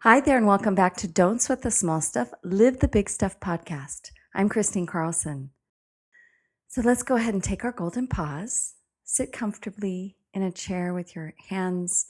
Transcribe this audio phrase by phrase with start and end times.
[0.00, 3.40] Hi there, and welcome back to Don't Sweat the Small Stuff, Live the Big Stuff
[3.40, 4.10] podcast.
[4.34, 5.50] I'm Kristine Carlson.
[6.68, 8.74] So let's go ahead and take our golden pause.
[9.04, 12.08] Sit comfortably in a chair with your hands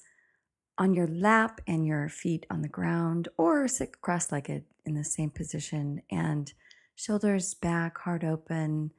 [0.77, 5.05] on your lap and your feet on the ground, or sit cross legged in the
[5.05, 6.53] same position and
[6.97, 8.91] shoulders back, heart open,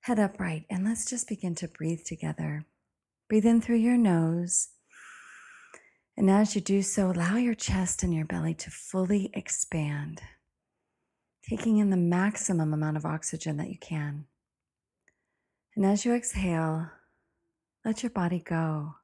[0.00, 0.64] head upright.
[0.70, 2.64] And let's just begin to breathe together.
[3.28, 4.68] Breathe in through your nose
[6.16, 10.20] and as you do so, allow your chest and your belly to fully expand,
[11.48, 14.26] taking in the maximum amount of oxygen that you can.
[15.74, 16.90] And as you exhale,
[17.84, 18.96] let your body go.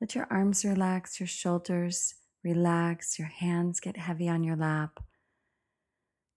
[0.00, 5.02] Let your arms relax, your shoulders relax, your hands get heavy on your lap.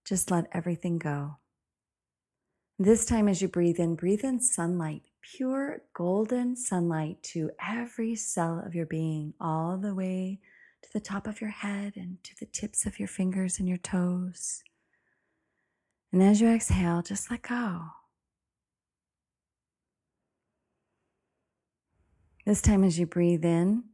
[0.06, 1.36] Just let everything go.
[2.78, 8.62] This time, as you breathe in, breathe in sunlight pure golden sunlight to every cell
[8.64, 10.40] of your being, all the way
[10.82, 13.78] to the top of your head and to the tips of your fingers and your
[13.78, 14.62] toes.
[16.12, 17.82] And as you exhale, just let go.
[22.46, 23.84] This time, as you breathe in,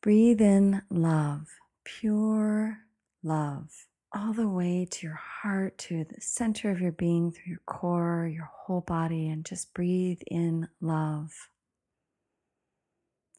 [0.00, 1.48] breathe in love,
[1.84, 2.78] pure
[3.22, 7.62] love all the way to your heart, to the center of your being, through your
[7.66, 11.30] core, your whole body, and just breathe in love.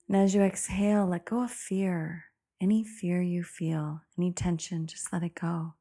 [0.08, 2.25] And as you exhale, let go of fear.
[2.62, 5.75] Any fear you feel, any tension, just let it go.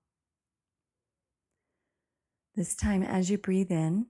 [2.55, 4.07] This time, as you breathe in,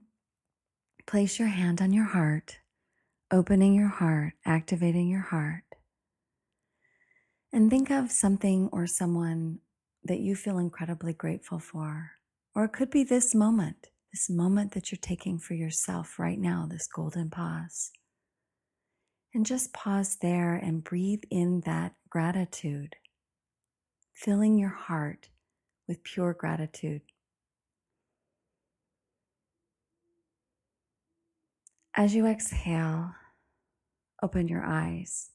[1.07, 2.59] place your hand on your heart,
[3.31, 5.63] opening your heart, activating your heart.
[7.51, 9.59] And think of something or someone
[10.03, 12.11] that you feel incredibly grateful for.
[12.55, 16.67] Or it could be this moment, this moment that you're taking for yourself right now,
[16.69, 17.91] this golden pause.
[19.33, 22.95] And just pause there and breathe in that gratitude,
[24.13, 25.29] filling your heart
[25.87, 27.01] with pure gratitude.
[31.95, 33.11] As you exhale,
[34.23, 35.29] open your eyes.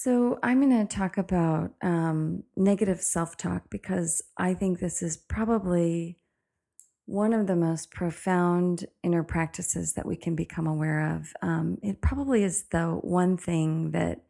[0.00, 5.16] So, I'm going to talk about um, negative self talk because I think this is
[5.16, 6.20] probably
[7.06, 11.32] one of the most profound inner practices that we can become aware of.
[11.42, 14.20] Um, it probably is the one thing that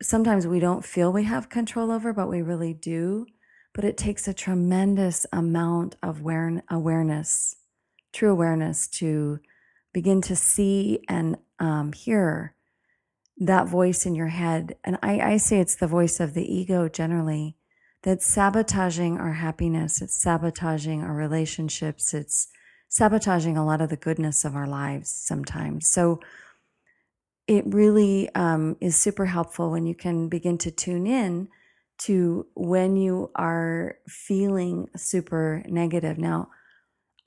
[0.00, 3.26] sometimes we don't feel we have control over, but we really do.
[3.74, 6.22] But it takes a tremendous amount of
[6.70, 7.56] awareness,
[8.14, 9.40] true awareness, to
[9.92, 12.54] begin to see and um, hear
[13.40, 14.76] that voice in your head.
[14.84, 17.56] And I, I say it's the voice of the ego generally
[18.02, 20.00] that's sabotaging our happiness.
[20.02, 22.14] It's sabotaging our relationships.
[22.14, 22.48] It's
[22.88, 25.88] sabotaging a lot of the goodness of our lives sometimes.
[25.88, 26.20] So
[27.46, 31.48] it really um, is super helpful when you can begin to tune in
[31.98, 36.16] to when you are feeling super negative.
[36.16, 36.48] Now,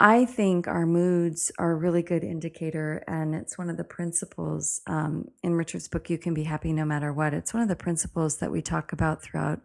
[0.03, 4.81] I think our moods are a really good indicator, and it's one of the principles
[4.85, 7.33] um, in Richard's book, You Can Be Happy No Matter What.
[7.33, 9.61] It's one of the principles that we talk about throughout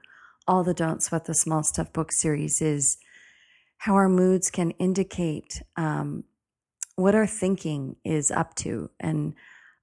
[0.46, 2.98] all the Don't Sweat the Small Stuff book series is
[3.78, 6.22] how our moods can indicate um,
[6.94, 9.34] what our thinking is up to and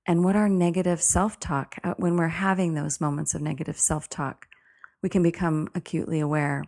[0.08, 4.48] and what our negative self-talk uh, when we're having those moments of negative self-talk
[5.02, 6.64] we can become acutely aware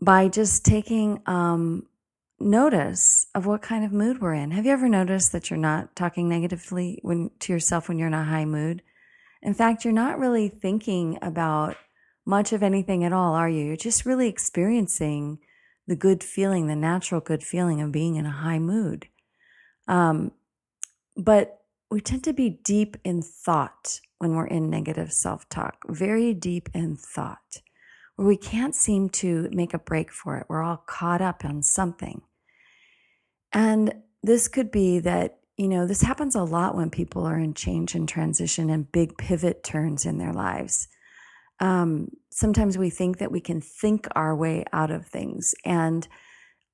[0.00, 1.86] by just taking um,
[2.38, 4.50] notice of what kind of mood we're in.
[4.50, 8.14] Have you ever noticed that you're not talking negatively when to yourself when you're in
[8.14, 8.82] a high mood?
[9.42, 11.76] In fact, you're not really thinking about
[12.24, 13.64] much of anything at all, are you?
[13.64, 15.38] You're just really experiencing
[15.86, 19.06] the good feeling, the natural good feeling of being in a high mood.
[19.86, 20.32] Um,
[21.16, 21.60] but
[21.90, 26.68] we tend to be deep in thought when we're in negative self talk, very deep
[26.74, 27.62] in thought
[28.16, 30.46] where we can't seem to make a break for it.
[30.48, 32.22] We're all caught up on something.
[33.52, 37.54] And this could be that, you know, this happens a lot when people are in
[37.54, 40.88] change and transition and big pivot turns in their lives.
[41.60, 45.54] Um, sometimes we think that we can think our way out of things.
[45.64, 46.06] And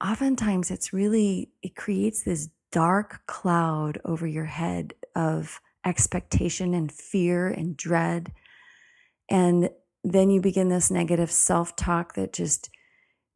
[0.05, 7.49] oftentimes it's really, it creates this dark cloud over your head of expectation and fear
[7.49, 8.33] and dread.
[9.29, 9.71] And
[10.05, 12.71] then you begin this negative self talk that just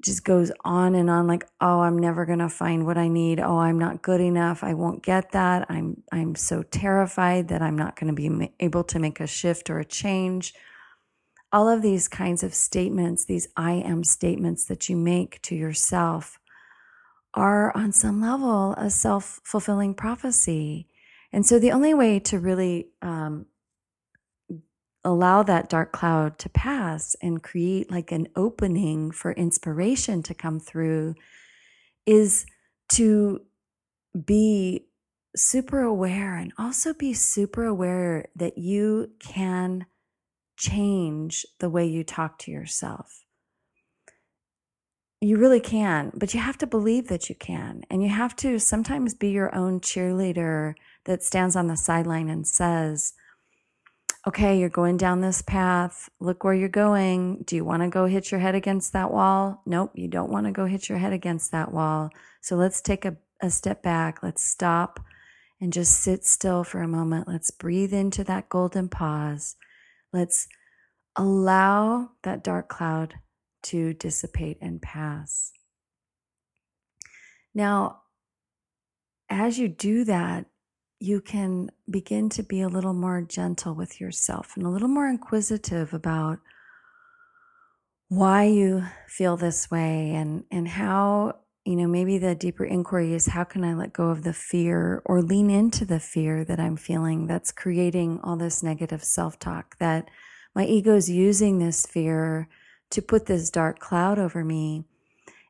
[0.04, 3.40] just goes on and on like oh i'm never going to find what i need.
[3.40, 4.62] Oh i'm not good enough.
[4.62, 5.66] I won't get that.
[5.70, 9.70] I'm i'm so terrified that i'm not going to be able to make a shift
[9.70, 10.54] or a change.
[11.52, 16.38] All of these kinds of statements these i am statements that you make to yourself
[17.34, 20.88] are on some level a self-fulfilling prophecy.
[21.32, 23.46] And so the only way to really um,
[25.06, 30.58] allow that dark cloud to pass and create like an opening for inspiration to come
[30.58, 31.14] through
[32.04, 32.44] is
[32.88, 33.40] to
[34.24, 34.88] be
[35.36, 39.86] super aware and also be super aware that you can
[40.56, 43.22] change the way you talk to yourself.
[45.20, 47.82] You really can, but you have to believe that you can.
[47.90, 50.74] And you have to sometimes be your own cheerleader
[51.04, 53.14] that stands on the sideline and says,
[54.26, 56.08] okay, you're going down this path.
[56.18, 57.44] Look where you're going.
[57.46, 59.62] Do you want to go hit your head against that wall?
[59.64, 62.10] Nope, you don't want to go hit your head against that wall.
[62.40, 64.22] So let's take a, a step back.
[64.22, 64.98] Let's stop
[65.60, 67.28] and just sit still for a moment.
[67.28, 69.54] Let's breathe into that golden pause.
[70.12, 70.48] Let's
[71.14, 73.14] allow that dark cloud
[73.64, 75.52] to dissipate and pass.
[77.54, 78.02] Now,
[79.30, 80.46] as you do that,
[80.98, 85.08] you can begin to be a little more gentle with yourself and a little more
[85.08, 86.38] inquisitive about
[88.08, 93.26] why you feel this way and and how you know maybe the deeper inquiry is
[93.26, 96.76] how can i let go of the fear or lean into the fear that i'm
[96.76, 100.08] feeling that's creating all this negative self-talk that
[100.54, 102.48] my ego is using this fear
[102.90, 104.84] to put this dark cloud over me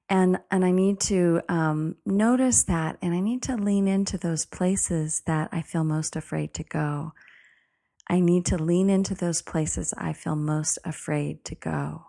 [0.08, 4.46] and and i need to um, notice that and i need to lean into those
[4.46, 7.12] places that i feel most afraid to go.
[8.08, 12.06] I need to lean into those places i feel most afraid to go.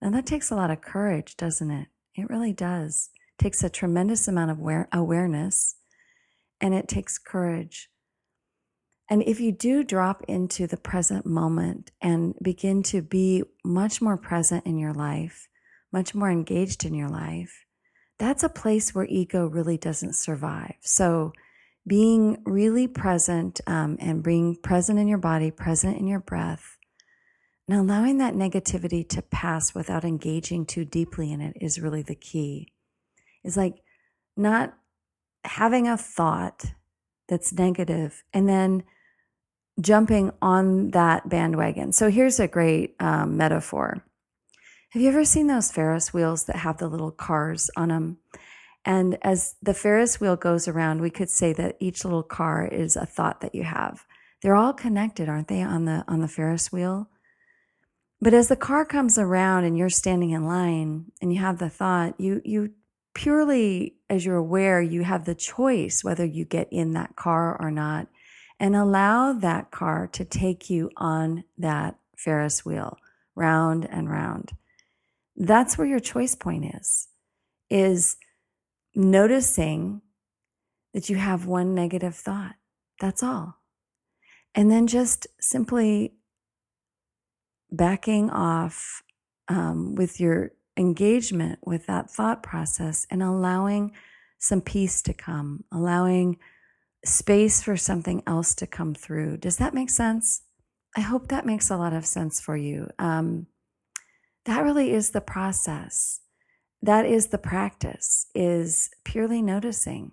[0.00, 1.88] And that takes a lot of courage doesn't it?
[2.14, 3.10] It really does.
[3.38, 5.76] It takes a tremendous amount of aware- awareness
[6.60, 7.90] and it takes courage.
[9.08, 14.16] And if you do drop into the present moment and begin to be much more
[14.16, 15.48] present in your life
[15.92, 17.64] much more engaged in your life,
[18.18, 20.74] that's a place where ego really doesn't survive.
[20.80, 21.32] So,
[21.86, 26.76] being really present um, and being present in your body, present in your breath,
[27.66, 32.14] and allowing that negativity to pass without engaging too deeply in it is really the
[32.14, 32.72] key.
[33.42, 33.82] Is like
[34.36, 34.74] not
[35.44, 36.66] having a thought
[37.28, 38.82] that's negative and then
[39.80, 41.92] jumping on that bandwagon.
[41.92, 44.04] So here's a great um, metaphor.
[44.90, 48.18] Have you ever seen those Ferris wheels that have the little cars on them?
[48.84, 52.96] And as the Ferris wheel goes around, we could say that each little car is
[52.96, 54.04] a thought that you have.
[54.42, 57.08] They're all connected, aren't they, on the on the Ferris wheel?
[58.20, 61.70] But as the car comes around and you're standing in line and you have the
[61.70, 62.72] thought, you you
[63.14, 67.70] purely as you're aware, you have the choice whether you get in that car or
[67.70, 68.08] not
[68.58, 72.98] and allow that car to take you on that Ferris wheel
[73.36, 74.50] round and round.
[75.42, 77.08] That's where your choice point is,
[77.70, 78.18] is
[78.94, 80.02] noticing
[80.92, 82.56] that you have one negative thought.
[83.00, 83.56] That's all.
[84.54, 86.12] And then just simply
[87.72, 89.02] backing off
[89.48, 93.92] um, with your engagement with that thought process and allowing
[94.38, 96.36] some peace to come, allowing
[97.02, 99.38] space for something else to come through.
[99.38, 100.42] Does that make sense?
[100.94, 102.90] I hope that makes a lot of sense for you.
[102.98, 103.46] Um,
[104.44, 106.20] that really is the process.
[106.82, 110.12] That is the practice, is purely noticing.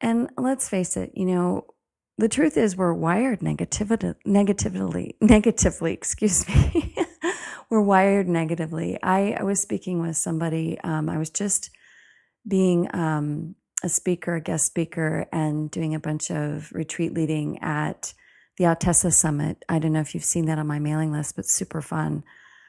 [0.00, 1.66] And let's face it, you know,
[2.18, 6.94] the truth is we're wired negativity, negatively, negatively, excuse me.
[7.70, 8.98] we're wired negatively.
[9.02, 11.70] I, I, was speaking with somebody, um, I was just
[12.46, 18.14] being um, a speaker, a guest speaker, and doing a bunch of retreat leading at
[18.58, 19.64] the Autessa Summit.
[19.68, 22.22] I don't know if you've seen that on my mailing list, but super fun.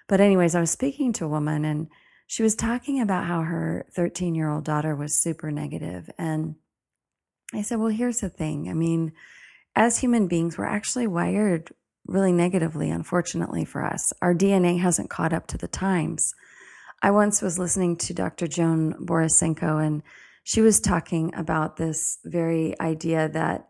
[0.08, 1.88] But, anyways, I was speaking to a woman and
[2.28, 6.10] she was talking about how her 13 year old daughter was super negative.
[6.18, 6.56] And
[7.54, 8.70] I said, Well, here's the thing.
[8.70, 9.14] I mean,
[9.76, 11.72] as human beings, we're actually wired
[12.08, 14.14] really negatively, unfortunately for us.
[14.22, 16.34] Our DNA hasn't caught up to the times.
[17.02, 18.48] I once was listening to Dr.
[18.48, 20.02] Joan Borysenko, and
[20.44, 23.68] she was talking about this very idea that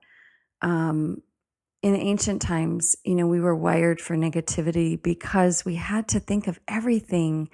[0.61, 1.21] um,
[1.85, 6.47] in ancient times, you know, we were wired for negativity because we had to think
[6.47, 7.47] of everything.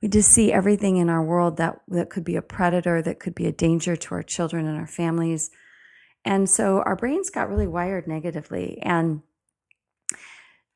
[0.00, 3.34] We just see everything in our world that that could be a predator, that could
[3.34, 5.50] be a danger to our children and our families.
[6.24, 8.78] And so our brains got really wired negatively.
[8.80, 9.20] And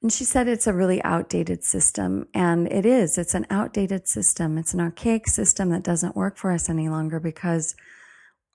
[0.03, 2.29] and she said it's a really outdated system.
[2.35, 3.17] And it is.
[3.17, 4.59] It's an outdated system.
[4.59, 7.75] It's an archaic system that doesn't work for us any longer because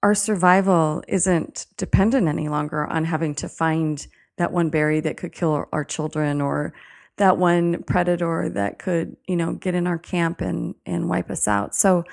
[0.04, 4.06] our survival isn't dependent any longer on having to find
[4.38, 6.74] that one berry that could kill our children or
[7.18, 11.48] that one predator that could, you know, get in our camp and, and wipe us
[11.48, 11.74] out.
[11.74, 12.04] So,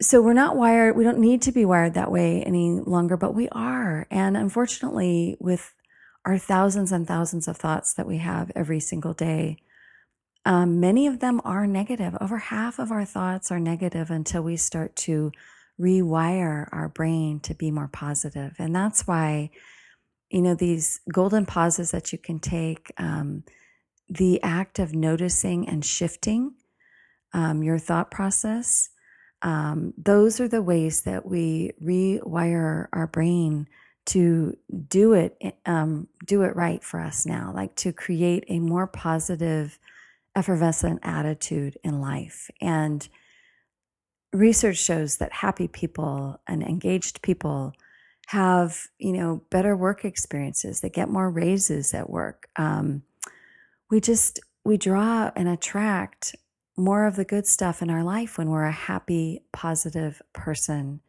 [0.00, 3.34] so we're not wired, we don't need to be wired that way any longer, but
[3.34, 4.06] we are.
[4.10, 5.74] And unfortunately, with
[6.24, 9.58] our thousands and thousands of thoughts that we have every single day,
[10.44, 12.16] um, many of them are negative.
[12.20, 15.32] Over half of our thoughts are negative until we start to
[15.78, 18.54] rewire our brain to be more positive.
[18.58, 19.50] And that's why,
[20.30, 23.44] you know, these golden pauses that you can take, um,
[24.08, 26.54] the act of noticing and shifting
[27.32, 28.90] um, your thought process,
[29.42, 33.68] um, those are the ways that we rewire our brain
[34.06, 34.56] to
[34.88, 39.78] do it um, do it right for us now like to create a more positive
[40.36, 42.50] effervescent attitude in life.
[42.60, 43.06] And
[44.32, 47.74] research shows that happy people and engaged people
[48.30, 53.02] have you know better work experiences they get more raises at work um,
[53.90, 56.36] we just we draw and attract
[56.76, 61.00] more of the good stuff in our life when we're a happy positive person.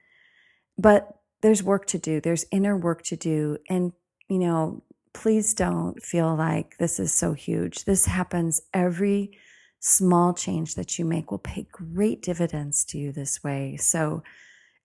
[0.77, 3.93] But there's work to do there's inner work to do and
[4.29, 7.83] you know please don't feel like this is so huge.
[7.83, 9.37] This happens every
[9.79, 13.75] small change that you make will pay great dividends to you this way.
[13.77, 14.23] So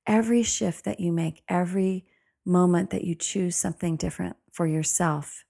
[0.06, 2.06] every shift that you make every
[2.46, 5.44] moment that you choose something different for yourself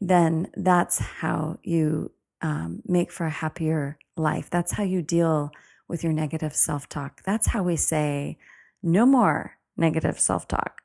[0.00, 2.10] then that's how you
[2.40, 4.48] um, make for a happier life.
[4.48, 5.50] That's how you deal
[5.88, 7.22] with your negative self talk.
[7.24, 8.38] That's how we say,
[8.82, 10.80] no more negative self talk.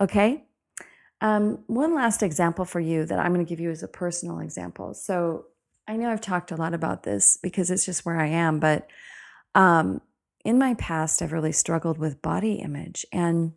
[0.00, 0.44] Okay?
[1.20, 4.40] Um, one last example for you that I'm going to give you as a personal
[4.40, 4.94] example.
[4.94, 5.46] So
[5.86, 8.88] I know I've talked a lot about this because it's just where I am, but
[9.54, 10.00] um,
[10.44, 13.06] in my past, I've really struggled with body image.
[13.12, 13.52] And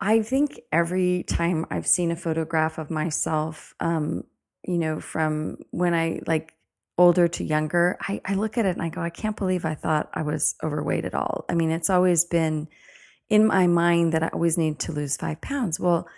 [0.00, 4.24] I think every time I've seen a photograph of myself, um,
[4.66, 6.54] you know, from when I like
[6.96, 9.74] older to younger, I, I look at it and I go, I can't believe I
[9.74, 11.44] thought I was overweight at all.
[11.48, 12.68] I mean, it's always been
[13.28, 15.78] in my mind that I always need to lose five pounds.
[15.78, 16.08] Well,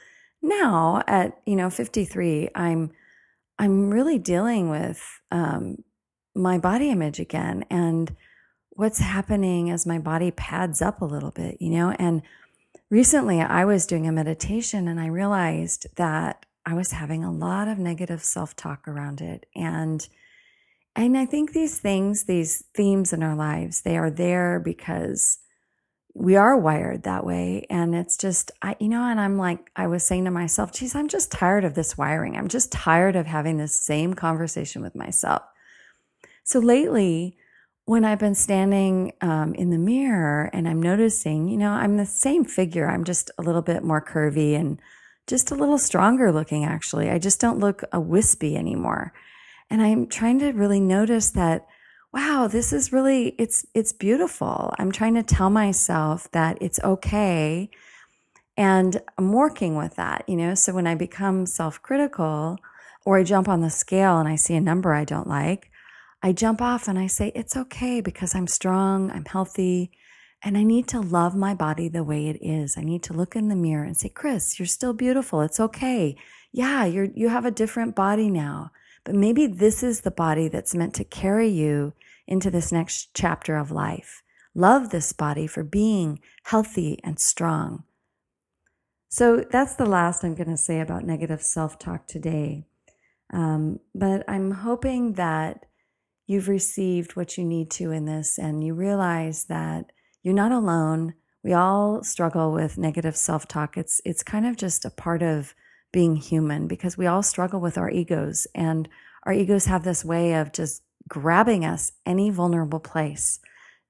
[0.42, 2.90] now at you know 53, I'm
[3.58, 5.84] I'm really dealing with um,
[6.34, 8.16] my body image again and
[8.70, 12.22] what's happening as my body pads up a little bit, you know, and
[12.92, 17.66] recently I was doing a meditation and I realized that I was having a lot
[17.66, 19.46] of negative self-talk around it.
[19.56, 20.06] And
[20.94, 25.38] and I think these things these themes in our lives they are there because
[26.14, 27.66] we are wired that way.
[27.70, 30.94] And it's just I you know and I'm like I was saying to myself geez
[30.94, 32.36] I'm just tired of this wiring.
[32.36, 35.42] I'm just tired of having this same conversation with myself.
[36.44, 37.38] So lately
[37.84, 42.06] when I've been standing um, in the mirror and I'm noticing, you know, I'm the
[42.06, 42.88] same figure.
[42.88, 44.80] I'm just a little bit more curvy and
[45.26, 47.10] just a little stronger looking, actually.
[47.10, 49.12] I just don't look a wispy anymore.
[49.68, 51.66] And I'm trying to really notice that,
[52.12, 54.72] wow, this is really, it's, it's beautiful.
[54.78, 57.70] I'm trying to tell myself that it's okay.
[58.56, 60.54] And I'm working with that, you know.
[60.54, 62.58] So when I become self critical
[63.04, 65.71] or I jump on the scale and I see a number I don't like,
[66.22, 69.90] I jump off and I say, it's okay because I'm strong, I'm healthy,
[70.44, 72.76] and I need to love my body the way it is.
[72.76, 75.40] I need to look in the mirror and say, Chris, you're still beautiful.
[75.40, 76.16] It's okay.
[76.52, 78.70] Yeah, you're, you have a different body now,
[79.04, 81.92] but maybe this is the body that's meant to carry you
[82.26, 84.22] into this next chapter of life.
[84.54, 87.84] Love this body for being healthy and strong.
[89.08, 92.66] So that's the last I'm going to say about negative self talk today.
[93.32, 95.66] Um, but I'm hoping that
[96.26, 101.14] you've received what you need to in this and you realize that you're not alone.
[101.42, 103.76] We all struggle with negative self-talk.
[103.76, 105.54] It's it's kind of just a part of
[105.92, 108.88] being human because we all struggle with our egos and
[109.24, 113.40] our egos have this way of just grabbing us any vulnerable place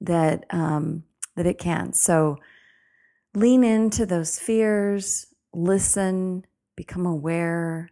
[0.00, 1.04] that um,
[1.36, 1.92] that it can.
[1.92, 2.38] So
[3.34, 6.44] lean into those fears, listen,
[6.76, 7.90] become aware,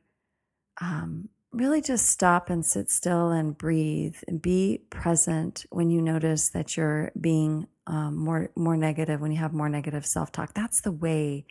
[0.81, 6.51] um, really just stop and sit still and breathe and be present when you notice
[6.51, 10.55] that you're being um, more more negative when you have more negative self-talk.
[10.55, 11.45] That's the way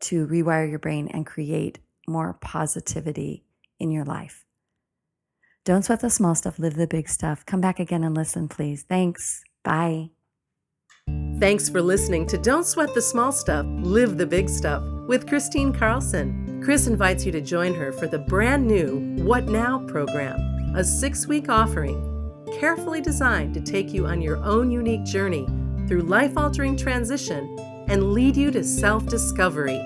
[0.00, 1.78] to rewire your brain and create
[2.08, 3.44] more positivity
[3.78, 4.44] in your life.
[5.64, 7.44] Don't sweat the small stuff live the big stuff.
[7.46, 8.82] Come back again and listen please.
[8.82, 9.44] Thanks.
[9.62, 10.10] Bye.
[11.38, 15.76] Thanks for listening to Don't Sweat the Small Stuff, Live the Big Stuff with Kristine
[15.76, 16.51] Carlson.
[16.62, 20.38] Chris invites you to join her for the brand new What Now program,
[20.76, 22.08] a six week offering
[22.60, 25.44] carefully designed to take you on your own unique journey
[25.88, 29.76] through life altering transition and lead you to self discovery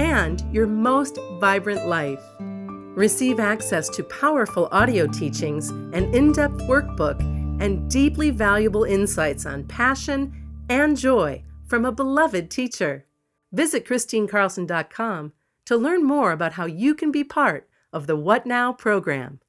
[0.00, 2.22] and your most vibrant life.
[2.40, 7.20] Receive access to powerful audio teachings, an in depth workbook,
[7.62, 10.34] and deeply valuable insights on passion
[10.68, 13.06] and joy from a beloved teacher.
[13.52, 15.32] Visit KristineCarlson.com
[15.66, 19.40] to learn more about how you can be part of the What Now program.